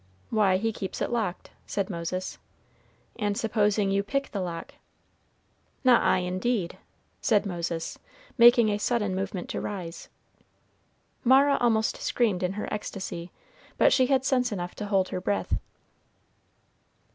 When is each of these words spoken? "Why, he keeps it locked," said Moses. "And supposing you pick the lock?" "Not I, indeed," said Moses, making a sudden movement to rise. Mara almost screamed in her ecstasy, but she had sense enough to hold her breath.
"Why, 0.31 0.57
he 0.57 0.73
keeps 0.73 0.99
it 0.99 1.11
locked," 1.11 1.51
said 1.67 1.87
Moses. 1.91 2.39
"And 3.19 3.37
supposing 3.37 3.91
you 3.91 4.01
pick 4.01 4.31
the 4.31 4.39
lock?" 4.39 4.73
"Not 5.83 6.01
I, 6.01 6.17
indeed," 6.17 6.79
said 7.21 7.45
Moses, 7.45 7.99
making 8.35 8.69
a 8.69 8.79
sudden 8.79 9.13
movement 9.13 9.47
to 9.49 9.61
rise. 9.61 10.09
Mara 11.23 11.55
almost 11.61 11.97
screamed 11.97 12.41
in 12.41 12.53
her 12.53 12.67
ecstasy, 12.73 13.31
but 13.77 13.93
she 13.93 14.07
had 14.07 14.25
sense 14.25 14.51
enough 14.51 14.73
to 14.77 14.87
hold 14.87 15.09
her 15.09 15.21
breath. 15.21 15.59